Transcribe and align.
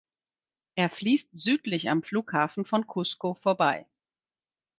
Er 0.73 0.89
fließt 0.89 1.37
südlich 1.37 1.91
am 1.91 2.01
Flughafen 2.01 2.65
von 2.65 2.87
Cusco 2.87 3.35
vorbei. 3.35 3.87